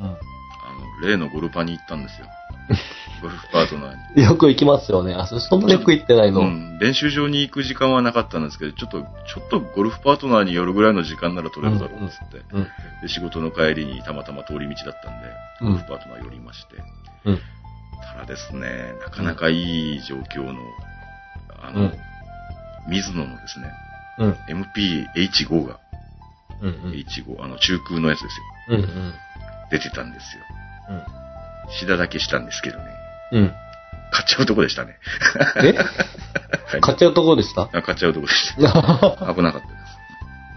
[0.00, 2.26] うあの、例のゴルパに行ったんですよ。
[3.22, 4.22] ゴルフパートナーに。
[4.22, 4.24] ん。
[4.24, 5.14] よく行きますよね。
[5.14, 6.40] あ、そそんなよく行ってないの。
[6.40, 9.06] うん、練習場に行く時間はなかったんですけど、ちょっと、ちょ
[9.40, 12.64] っとゴルフパートナーに寄るぐらいの時間なら取れるだろうっつって、うん。
[13.00, 15.28] で、仕事の帰りにたまたま通り道だったんで、
[15.60, 16.74] うんゴルフパートナー寄りまして、
[17.24, 17.40] うん。
[18.02, 20.58] ただですね、なかなかいい状況の、
[21.62, 21.92] あの、うん。
[22.88, 23.70] 水野のですね、
[24.18, 24.36] うん。
[24.48, 25.78] MP-H5 が、
[26.62, 26.92] うん。
[26.92, 28.42] H5、あの、中空のやつですよ。
[28.70, 28.80] うん。
[28.80, 29.14] うん。
[29.70, 30.42] 出てたんですよ。
[30.90, 31.02] うん。
[31.78, 32.84] シダだけしたんですけどね、
[33.32, 33.52] うん。
[34.10, 34.96] 買っちゃうとこでしたね。
[35.56, 35.72] え？
[36.66, 37.68] はい買っちゃうところでした？
[37.72, 38.62] あ買っちゃうとこでした。
[39.34, 39.98] 危なかったです。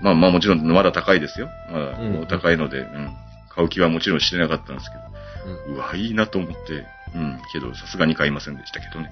[0.01, 1.49] まあまあもちろんまだ高いですよ。
[1.69, 3.13] まだうんお高いので、うん。
[3.49, 4.95] 買う気はもちろんしてなかったんですけ
[5.49, 5.75] うん。
[5.75, 7.39] ど、うわ、いいなと思って、うん。
[7.51, 9.11] けどさすがに買いませんでしたけどね。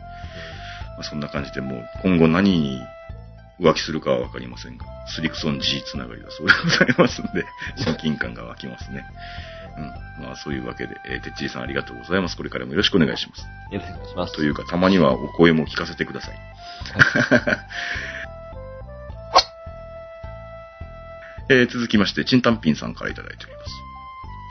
[0.97, 2.82] まあ、そんな感じでもう今後何に
[3.60, 7.45] 浮気するかはわかりませんが、スリクソン G つながりだそうでございますんで、
[7.84, 9.06] 親近感が湧きますね。
[9.78, 9.82] う
[10.22, 10.24] ん。
[10.26, 12.38] まあそういうわけで、えー、てっちーさんありがとうございます。
[12.38, 13.41] これからもよろしくお願いします。
[13.41, 13.48] よ
[13.80, 14.34] ろしくお願いします。
[14.34, 16.39] というか、たまにはお声も聞かせてください。
[21.52, 23.72] えー続きまして、チンタンピンさんからいただいております。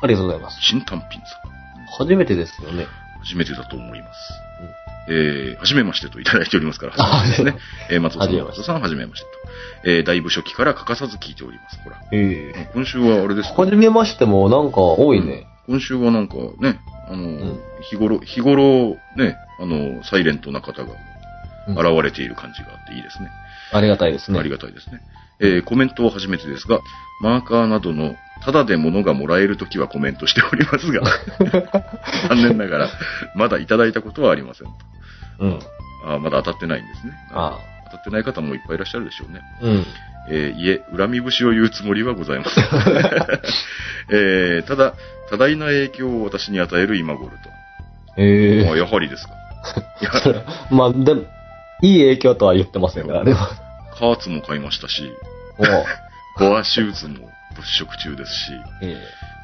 [0.02, 0.60] ありがとうございます。
[0.60, 1.48] チンタンピンさん。
[1.98, 2.86] 初めてですよね。
[3.22, 4.32] 初めてだと思います。
[5.10, 7.62] えー、はじめましてといただいておりますから、はじめましてですね。
[7.90, 9.26] えー、松尾さん、はじめまして松尾さん、はじめまして
[9.84, 9.90] と。
[9.90, 11.78] えー、だいぶ初期から欠かさず聞いております。
[11.82, 11.96] ほら。
[12.12, 12.70] ええ。
[12.74, 13.64] 今週はあれですか？
[13.64, 15.46] 初めましてもなんか多いね。
[15.66, 20.88] 今週はなんかね、あの、ん日頃、日頃、ね、あの、サイレントな方が
[21.68, 23.28] うん現れている感じがあっていいですね。
[23.72, 24.38] ありがたいですね。
[24.38, 25.00] ありがたいですね。
[25.40, 26.80] えーコメントは初めてですが、
[27.22, 31.02] マーカーなどの、ただで物がもらえるときはコメントしておりますが、
[32.28, 32.88] 残念ながら、
[33.34, 34.72] まだいただいたことはありませんと。
[35.38, 35.58] うん。
[36.04, 37.12] あーまだ当たってないんですね。
[37.32, 39.40] あ当たってない方もいっぱいいらっしゃるでしょうね。
[39.62, 39.86] うん。
[40.30, 42.64] えーいえ、恨み節を言うつもりはございません。
[44.10, 44.94] えーただ、
[45.30, 47.36] 多大な影響を私に与える今頃と。
[48.16, 49.32] ええあやはりですか。
[50.00, 51.22] いや、まあ、でも、
[51.82, 53.50] いい影響とは言ってませんが、あれは。
[53.98, 55.02] カーツも買いましたし、
[55.58, 55.84] もう、
[56.38, 58.96] ゴアシューズも物色中ですし、え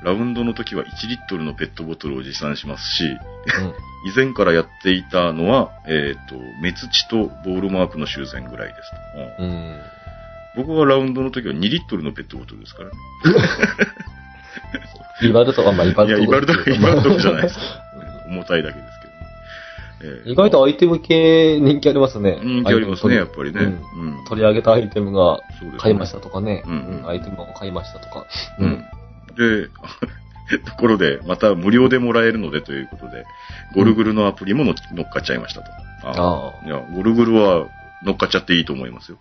[0.05, 3.75] ラウンドの時は1リットルのペットボトルを持参しますし、えうん。
[4.07, 8.91] 以前からやっていたのは、えっ、と、メツチとボールマークの修繕ぐらいです
[9.39, 9.81] と、うんうん。
[10.57, 12.95] 僕はラウンドの時は2リットルのペットボトルですからね。
[15.23, 16.25] イバルトは、まあ、イバいや、ルト。
[16.25, 17.63] イバルト、 イバルトじゃないですか。
[18.29, 19.19] 重たいだけですけどね。
[20.25, 22.39] えー意外とアイテム系人気ありますね。
[22.43, 23.61] 人気ありますね、やっぱりね。
[23.61, 24.25] うんうん。
[24.27, 25.41] 取り上げたアイテムが
[25.79, 26.63] 買いましたとかね。
[26.67, 28.27] うんうんアイテムを買いましたとか。
[28.59, 28.85] うん。
[29.37, 29.69] で、
[30.65, 33.25] ところで、また無料でもらえるのでということで、
[33.75, 35.71] ゴルグルのアプリもの乗っかっちゃいましたと。
[36.07, 37.67] ああいや、ゴルグルは
[38.05, 39.19] 乗っかっちゃっていいと思いますよ。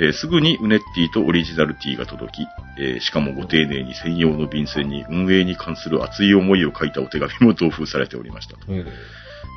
[0.00, 2.46] えーすぐにウネッティとオリジナルティが届き、
[2.78, 8.60] えーしかもご丁寧に専用の便箋に運営に関する熱い思いを書いたお手紙も同封されておりましたと。
[8.68, 8.78] うん。
[8.78, 8.84] え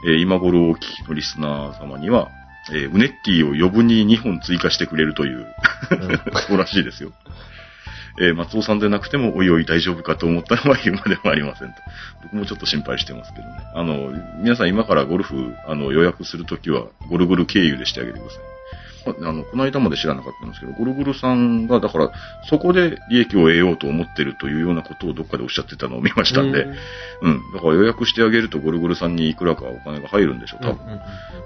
[0.08, 2.30] えー今頃お聞きのリスナー様には、
[2.72, 5.46] えーウネッティを余分に2本追加してくれるという、
[6.48, 7.12] そうらしいですよ。
[8.20, 11.76] えー松尾さんでなくても、おいおい大丈夫かと思ったのは言うまでもありませんと。
[12.24, 13.54] 僕もちょっと心配してますけどね。
[13.74, 18.42] あの、皆さん今からゴルフ、あの、予約するときは、ゴルゴル経由でしてあげてください。
[19.06, 22.12] まあの、この間まで知らなかったんですけど、ゴルゴルさんが、だから、
[22.50, 26.68] そこで利益を得ようと思ってるというようなことをどっかでおっしゃってたのを見ましたんで、
[27.22, 27.42] うん。
[27.54, 31.00] だから予約してあげるとゴルゴルさんにいくらかお金が入るんでしょう、多分。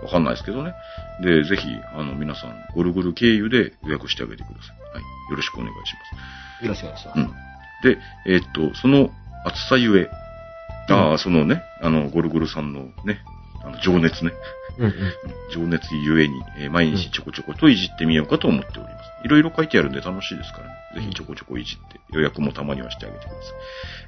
[0.03, 0.73] わかんないですけどね。
[1.21, 4.93] で、ぜひ、あの、皆さん、ゴルゴル経由で予約してあげてください。
[4.93, 5.03] はい。
[5.31, 6.44] よろしくお願いします。
[6.61, 7.19] よろしくお願いします。
[7.19, 7.27] うん。
[7.83, 9.11] で、えーっと、その
[9.45, 10.09] 厚さゆえ、
[10.89, 13.19] ああ、そのね、あの、ゴルゴルさんのね、
[13.63, 14.31] あの、情熱ね、
[14.77, 14.93] うんうん。
[15.53, 18.95] 情熱ゆえに、えー毎日ちょこちょこといじってみようかと思っております。
[19.23, 20.73] いろいろ書いてあるんで楽しいですからね。
[20.95, 23.41] ぜひちょこちょこいじって、予約もたまにはしてあげてください。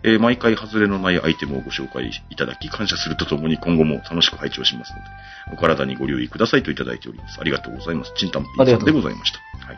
[0.03, 5.03] えー毎回外れのないアイテムをご紹介いただき、感謝するとともに今後も楽しく拝聴しますので、
[5.53, 7.39] お体にご留意くださいといただいております。
[7.39, 8.13] ありがとうございます。
[8.15, 9.39] チンタンピーさんでございました。
[9.65, 9.77] はい。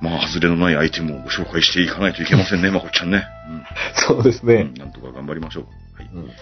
[0.00, 3.24] まあ、外れのないアイテムをご紹介していかないといけませんね、 まこっちゃんね。
[3.94, 4.74] そうですねうん。。
[4.74, 5.64] なんとか頑張りましょう。
[5.96, 6.08] はい。
[6.12, 6.26] うん。
[6.26, 6.32] ま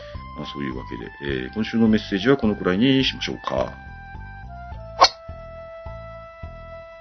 [0.43, 3.73] あ、そういうわけで、えー今週のメッセージはこのくらいにしましょうか。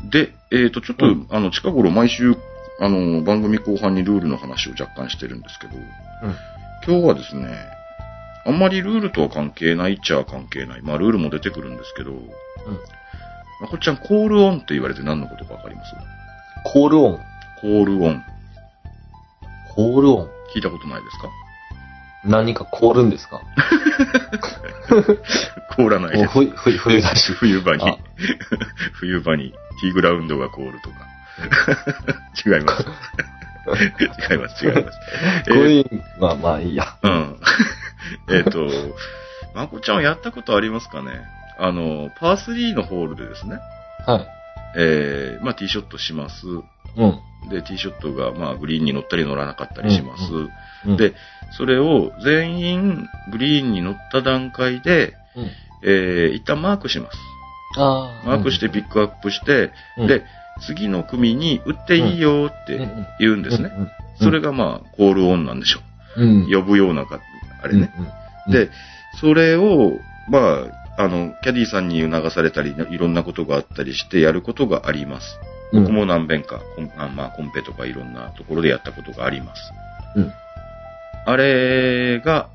[0.09, 2.35] で、えっ、と、ちょっと、うんあの、近頃毎週、
[2.79, 5.73] あの、番組後半にルールの話を若干してるんですけど、
[6.87, 7.47] 今日はですね、
[8.45, 10.81] あんまりルールとは関係ないっちゃ関係ない。
[10.81, 12.13] まあ、ルールも出てくるんですけど、
[13.61, 15.93] まこっちゃん、コールオンって言われて何のことかわかります？
[16.73, 17.19] コールオン。
[17.61, 18.23] コールオン。
[19.73, 20.29] コールオン。
[20.53, 21.29] 聞いたことないですか？
[22.25, 23.41] 何か凍るんですか？
[25.75, 26.33] 凍らないです。
[26.33, 27.31] ふふ冬だし。
[27.33, 27.97] 冬場にあ、
[28.93, 29.51] 冬場に
[29.81, 30.95] ティーグラウンドが凍るとか。
[32.45, 32.85] 違います。
[34.31, 34.97] 違います、違います。
[35.49, 36.85] こういう、まあまあいいや。
[37.03, 37.37] うん。
[38.29, 38.67] えっと、
[39.53, 41.11] まこちゃんはやったことありますかね？
[41.59, 43.59] あの、パー3のホールでですね、
[44.05, 44.27] はい。
[44.77, 46.45] えー、まあティーショットします。
[46.47, 47.19] うん。
[47.49, 50.33] で、ティーショットが、まあ、グリーンに乗ったり乗らなかったりします。
[50.33, 50.43] うんう
[50.93, 51.15] んで、
[51.57, 55.51] それを全員グリーンに乗った段階で、うん。
[55.83, 57.17] えー、一旦マークします。
[57.77, 58.27] ああ。
[58.27, 60.23] マークしてピックアップして、うんで、
[60.61, 62.77] 次の組に打っていいよって
[63.19, 63.71] 言うんですね。
[63.75, 63.89] うん。
[64.19, 65.79] それがまあ、コールオンなんでしょ
[66.17, 66.43] うん。
[66.45, 66.51] う。
[66.51, 67.19] 呼ぶようなか、
[67.63, 67.91] あれね。
[68.47, 68.53] うん。
[68.53, 68.69] で、
[69.19, 75.39] それを、まあ、あの、キャディさんに促されたり、いろんなことがあったりしてやることがあります。
[75.71, 79.61] うん、僕も何遍か、コンあまあ、コンペとかいろんなところでやったことがあります。
[80.15, 80.33] うん。
[81.25, 82.49] あれが、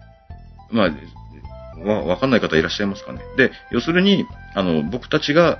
[0.70, 3.20] まあ、わ、わかんない方いらっしゃいますかね。
[3.36, 5.58] で、要するに、あの、僕たちが、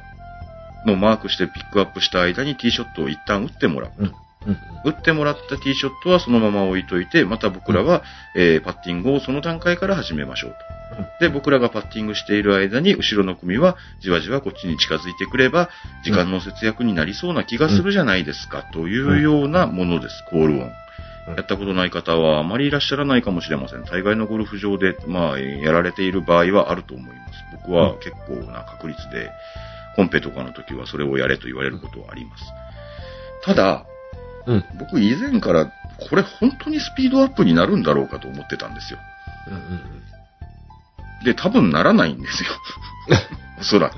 [0.87, 3.92] のマークしてピックアップした間にティーショットを一旦打ってもらう。
[3.99, 4.07] うん。
[4.47, 4.57] うん。
[4.85, 8.03] 打ってもらったティーショットはそのまま置いといて、また僕らは、
[8.35, 10.82] えーパッティングをその段階から始めましょうと。
[11.20, 15.70] で、僕らがパッティングしている間に、後ろの組はじわじわこっちに近づいてくれば、
[16.05, 20.61] 時間の節約になりそうな気がするじゃないですか、というようなものです、コールオン。
[20.61, 20.72] うん
[21.26, 23.85] やったことない方はあまりいらっしゃらないかもしれません。
[23.85, 27.44] 大概のゴルフ場で、まあ、やられている場合はあると思います。
[27.64, 29.31] 僕は結構な確率で、
[29.94, 32.44] コンペとかの時はそれをやれと言われることはあります。
[33.44, 33.87] ただ、
[34.46, 34.64] うん。
[34.78, 38.98] 僕以前から、これ本当にスピードアップになるんだろうかと思ってたんですよ。
[39.46, 39.55] うん。
[39.55, 39.61] うん。
[41.24, 42.50] で、多分ならないんですよ。
[43.61, 43.96] おそらく。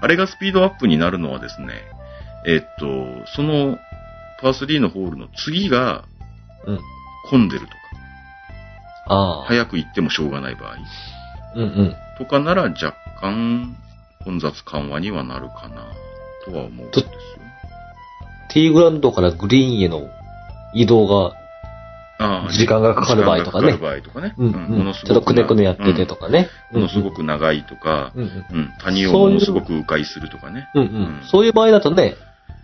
[0.00, 1.72] あれがスピードアップになるのはですね、
[2.46, 3.78] えっと、その
[4.40, 6.04] パー3のホールの次が
[6.66, 6.80] うん。
[7.30, 7.76] 混んでるとか、
[9.06, 9.44] ああ。
[9.44, 10.76] 早く行ってもしょうがない場合
[11.56, 11.96] うんうん。
[12.18, 13.76] とかなら若干
[14.24, 15.86] 混雑緩和にはなるかな
[16.44, 17.06] とは思うんですよ。
[18.48, 20.08] テティーグラウンドからグリーンへの
[20.74, 21.34] 移動が、
[22.18, 24.34] 時間がかかる場合とかね時間がかかる場合とかね。
[24.38, 26.48] うん、ものすごくちょっとくねくねやっててとかね。
[26.72, 28.28] うんものすごく長いとか、うんうん。
[28.28, 30.68] うん、谷をものすごく迂回するとかね。
[30.74, 31.22] うんうん。
[31.30, 32.16] そういう場合だとね、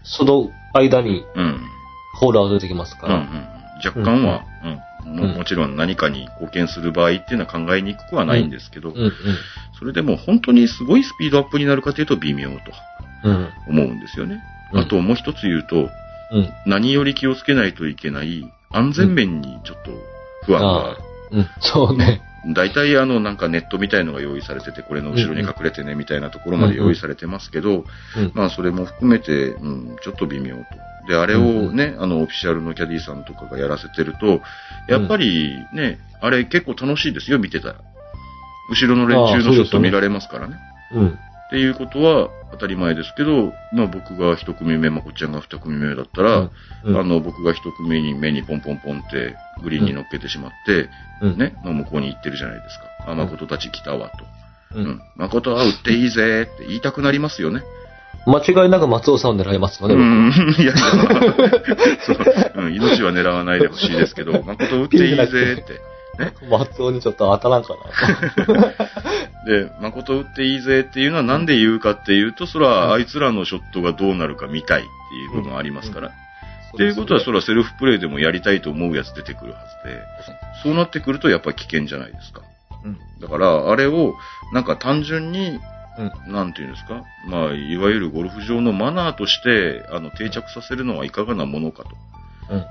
[0.04, 1.60] その間にうん。
[2.18, 3.14] ホールアウトできますから。
[3.14, 3.46] うんうん、
[3.84, 9.12] 若干は、うんもうんもちろん何かに貢献する場合っていうのは考えにくくはないんですけど、うんうん。
[9.78, 12.56] それでも本当にすごいスピードアップになるかというと微妙と
[13.24, 13.48] うん。
[13.68, 14.42] 思うんですよね。
[14.72, 15.90] うんあともう一つ言うと、
[16.30, 16.48] うん。
[16.66, 19.90] 何より気をつけないといけない安全面にちょっと
[20.44, 20.98] 不安がある。
[21.32, 21.46] うん。
[21.60, 22.22] そうね。
[22.54, 27.84] 大体あのなんかネットみたいのが用意されてて、これの後ろに隠れてねみたいなところまで用意されてますけど、
[28.16, 28.32] うん。
[28.34, 30.64] まあそれも含めて、うん、ちょっと微妙と。
[31.08, 34.40] で、あれをね、あの、オフィシャルのキャディーさんとかがやらせてると、
[34.88, 37.74] やっぱりね、あれ結構楽しいですよ、見てたら。
[38.70, 40.56] 後ろの連中のショット見られますからね。
[40.94, 41.18] うん。
[41.52, 46.50] っていうことは当たり前ですけど、まあ僕が一組目、まこっちゃんが二組目だったら、
[46.82, 50.88] うんあの、僕が一組に目にポンポンポンってグリーンに乗っけてしまって、
[51.20, 51.38] うん。
[51.38, 53.10] ね、まあ向こうに行ってるじゃないですか。
[53.12, 54.10] あ、誠たち来たわ
[54.72, 54.78] と。
[54.78, 54.80] う。
[54.80, 55.00] うんん。
[55.16, 57.62] 誠は打っていいぜって言いたくなりますよね。
[58.24, 60.32] 間違いなく松尾さんを狙いますよね、うん。
[60.56, 60.72] い やいや、
[62.00, 65.91] そう、うん、命は狙わないでほしいですけど、 誠打っていいぜって。
[66.18, 67.74] 僕 松尾にちょっと当たらんか
[68.46, 68.74] な。
[69.46, 76.08] で、誠打っていいぜっていうのはなんで言うかっていうと、それはあいつらのショットがどうなるか見たいっていう部分ありますから。
[76.08, 80.00] っていうことは、それはセルフプレイでもやりたいと思うやつ出てくるはずで、
[80.62, 82.42] そうなってくるとやっぱり危険じゃないですか。
[82.84, 82.98] うん。
[83.20, 84.14] だから、あれを、
[84.52, 85.60] なんか単純に、
[85.98, 86.32] うん。
[86.32, 91.84] なんていうんですか、まあ、いわゆるゴルフ場のマナーとして、あの、定着させるのはいかがなものか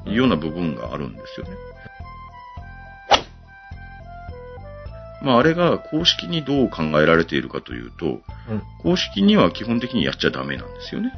[0.04, 1.54] というような部分があるんですよね。
[5.22, 8.22] まあ、あれが公式にどう考えられているかというと、うん。
[8.82, 11.14] 公式には基本的にやっちゃダメなんですよね。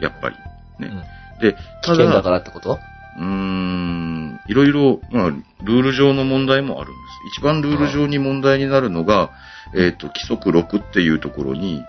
[0.00, 0.36] やっぱり。
[0.78, 0.88] ね。
[0.92, 1.02] うん
[1.40, 2.78] で、危た険だかだ、らってこと？
[3.18, 6.98] うーん、いろいろ、まあ、ルール上の問題もあるんで
[7.32, 7.38] す。
[7.38, 9.30] 一番ルール上に問題になるのが、
[9.74, 11.84] えっ、と、規則6っていうところに、うん。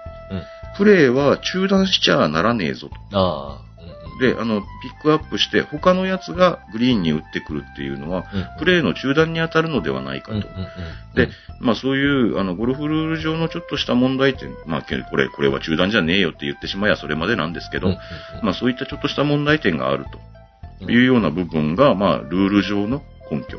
[0.77, 3.17] プレーは中断しちゃならねえぞと。
[3.19, 3.68] ああ。
[4.19, 8.59] で、あの、ピックアップして、他のやつがグリーンに打ってくるっていうのは、うん。
[8.59, 10.41] プレーの中断に当たるのではないかと。
[11.15, 11.29] で、
[11.59, 17.97] まあそういう、あの、ゴルフルール上のちょっとした問題点、まあけこれ、これは中断じゃねえよって言ってしまえばそれまでなんですけど、うん、
[18.43, 20.05] まあそういったちょっとした問題点がある
[20.79, 23.01] というような部分が、まあルール上の
[23.31, 23.57] 根拠、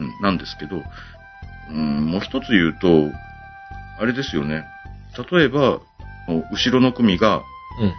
[0.00, 0.82] うん、なんですけど、
[1.70, 3.10] うん、もう一つ言うと、
[4.00, 4.64] あれですよね。
[5.30, 5.80] 例えば、
[6.28, 7.42] 後ろの組が、
[7.80, 7.92] うん。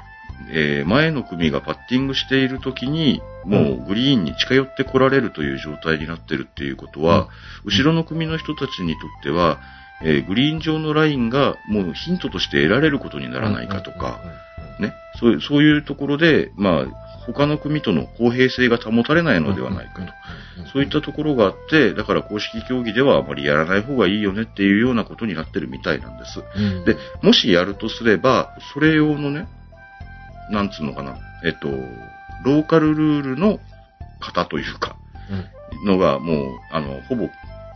[0.52, 7.30] えー前の組がパッティングしている時に、もうグリーンに近寄ってこられるという状態になってるっていうことは、
[7.64, 9.60] 後ろの組の人たちにとっては、
[10.04, 14.20] えーグリーン上のラインがもうヒントとして得られることにならないかとか、
[14.80, 16.86] ね、そういう、そういうところで、まあ、
[17.26, 20.14] 他の組との公平性が保たれないのではないかと。
[20.72, 26.44] そういったところがあって、だから公式競技ではあまりやらない方がいいよねっていうようなことになってるみたいなんです。
[26.56, 26.86] うん。
[26.86, 29.48] で、もしやるとすれば、それ用のね、
[30.50, 31.70] なんつうのかな、えっと、
[32.44, 33.60] ローカルルールの
[34.20, 34.96] 型というか、
[35.30, 35.86] うん。
[35.86, 37.30] のがもう、あの、ほぼ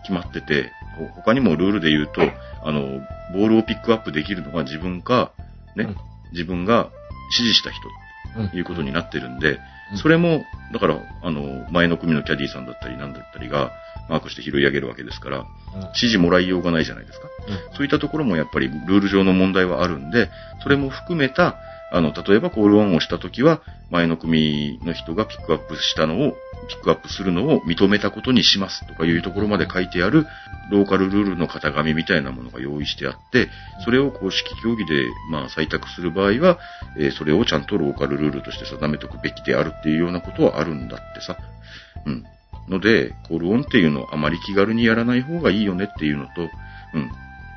[0.04, 2.22] 決まってて、ほ他にもルールで言うと、
[2.64, 3.02] あの、
[3.34, 5.32] ボールをピックアップできるのが自分か、
[5.76, 5.96] ね、うん。
[6.32, 6.90] 自分が
[7.32, 7.88] 指示した人
[8.38, 8.50] うん。
[8.50, 9.60] ということになってるんで、
[9.92, 9.98] うん。
[9.98, 13.72] それも、だから、あの、前の組のキャディーさんだったりなんだったりが、
[14.10, 15.46] マークして拾い上げるわけですから、
[15.96, 17.28] 指示もらいようがないじゃないですか。
[17.76, 20.30] そういったところもやっぱりルール上の問題はあるんで、
[20.64, 21.56] それも含めた、
[21.92, 30.26] あの、例えばコールオンをしたときは、前の組の人がピックアップしたのを、ピックアップするのを認めたことにしますとかいうところまで書いてある、
[30.72, 33.50] ローカルルールの型紙みたいなものが用意してあって、
[33.84, 36.60] それを公式競技で、まあ、採択する場合は、
[36.98, 41.38] えーそれをちゃんとローカルルールとして定めておくべきであるっていうようなことはあるんだってさ。
[42.06, 42.24] うん。
[42.70, 46.50] ので、コールオンっていうのをあまり気軽にやらない方がいいよねっていうのと、
[46.94, 47.12] うん。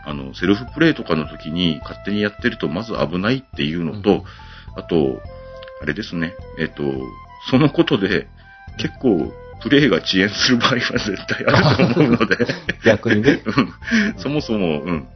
[0.04, 4.24] あの、セルフプレイとかの時に勝手にやってるとまず危ないっていうのと、
[4.76, 5.20] あと、
[5.82, 6.82] あれですね、えっと、
[7.50, 8.28] そのことで
[8.78, 12.36] 結構プレイが遅延する場合は絶対あると思うので、
[12.84, 13.42] 逆にね。
[13.46, 13.74] うん
[14.18, 15.08] そもそも、うん。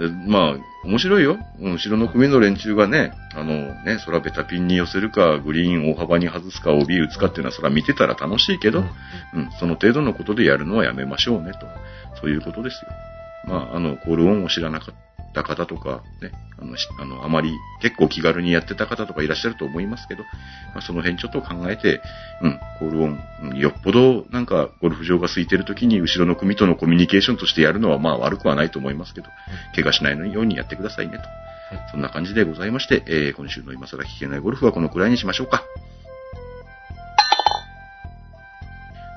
[0.00, 1.38] えまあ、面白いよ。
[1.60, 8.84] うん後ろの組の連中がね、あのね、空ベタピンに寄せるか、グリーン大幅に外すか、OB 打つかっていうのは、それは見てたら楽しいけど、
[9.34, 11.66] うん、その程度のことでやるのはやめましょうね、と。
[12.20, 12.92] そういうことですよ。
[13.48, 14.94] まあ、あの、コールオンを知らなかっ
[15.34, 16.30] た方とか、ね、
[16.60, 20.22] あの、しあの、あまり結構気軽にやってた方とかいらっしゃると思いますけど、
[20.74, 22.00] まあ、その辺ちょっと考えて、
[22.42, 29.28] うん、コールオン、うんよっぽどなんかゴルフ場が空いてる時に後ろの組とのコミュニケーションとしてやるのはまあ悪くはないと思いますけど、
[29.74, 31.24] 怪我しないようにやってくださいねと。
[31.90, 35.62] そんな感じでございまして、えー今週の今更聞けないゴルフはこのくらいにしましょうか。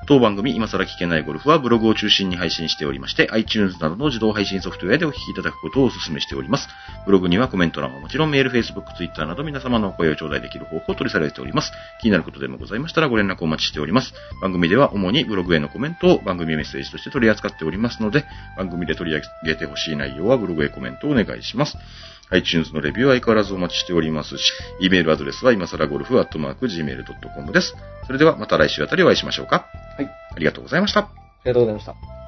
[0.06, 6.68] 当番組、今更聞けないゴルフはブログを中心に配信しておりまして、iTunes などの自動配信ソフトウェアでお聞きいただくことをお勧めしております。
[7.06, 11.70] ブログにはコメント欄はもちろんメール、Facebook、Twitter など皆様のお声を頂戴できる方法を取りされております。
[12.00, 14.12] 気になることでもございましたらご連絡お待ちしております。
[14.40, 18.24] 番組では主にブログへのコメントを番組メッセージとして取り扱っておりますので、
[18.56, 21.78] 番組で取り上げてほしい内容はブログへコメントをお願いします。
[22.32, 27.74] iTunes のレビューは相変わらずお待ちしておりますし、e メールアドレスは今更ゴルフアットマーク gmail.com です。
[28.06, 29.66] それではまた来週あたりお会いしましょうか。
[29.96, 30.06] はい。
[30.06, 31.00] ありがとうございました。
[31.00, 31.08] あ
[31.44, 32.21] りがとうございました。